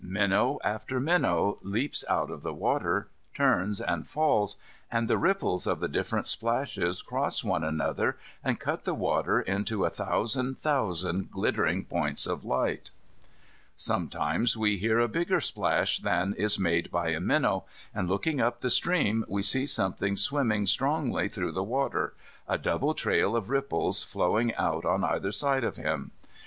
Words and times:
Minnow 0.03 0.57
after 0.63 0.99
minnow 0.99 1.59
leaps 1.61 2.03
out 2.09 2.31
of 2.31 2.41
the 2.41 2.55
water, 2.55 3.09
turns 3.35 3.79
and 3.79 4.07
falls, 4.09 4.57
and 4.91 5.07
the 5.07 5.15
ripples 5.19 5.67
of 5.67 5.79
the 5.79 5.87
different 5.87 6.25
splashes 6.25 7.03
cross 7.03 7.43
one 7.43 7.63
another 7.63 8.17
and 8.43 8.59
cut 8.59 8.83
the 8.83 8.95
water 8.95 9.39
into 9.39 9.85
a 9.85 9.91
thousand 9.91 10.57
thousand 10.57 11.29
glittering 11.29 11.85
points 11.85 12.25
of 12.25 12.43
light. 12.43 12.89
Sometimes 13.77 14.57
we 14.57 14.77
hear 14.77 14.97
a 14.97 15.07
bigger 15.07 15.39
splash 15.39 15.99
than 15.99 16.33
is 16.35 16.57
made 16.57 16.89
by 16.89 17.09
a 17.09 17.19
minnow, 17.19 17.65
and 17.93 18.09
looking 18.09 18.41
up 18.41 18.61
the 18.61 18.71
stream 18.71 19.23
we 19.27 19.43
see 19.43 19.67
something 19.67 20.17
swimming 20.17 20.65
strongly 20.65 21.29
through 21.29 21.51
the 21.51 21.61
water, 21.63 22.15
a 22.47 22.57
double 22.57 22.95
trail 22.95 23.35
of 23.35 23.51
ripples 23.51 24.03
flowing 24.03 24.51
out 24.55 24.83
on 24.83 25.03
either 25.03 25.31
side 25.31 25.63
of 25.63 25.77
him. 25.77 26.09